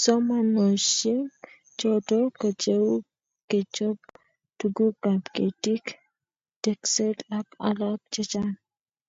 [0.00, 1.32] Somanosiek
[1.78, 2.86] choto ko cheu
[3.48, 3.98] kechob
[4.58, 5.84] tugukab ketik,
[6.62, 8.52] tekset ak alak chechang